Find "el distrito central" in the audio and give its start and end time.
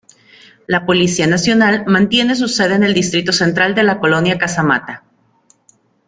2.81-3.77